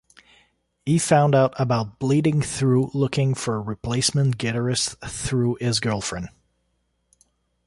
[0.83, 6.29] He found out about Bleeding Through looking for a replacement guitarist through his girlfriend.